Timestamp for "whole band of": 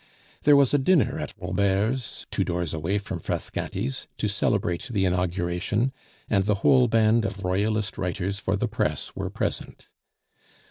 6.65-7.43